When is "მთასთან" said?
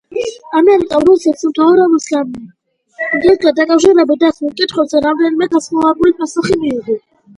2.37-3.57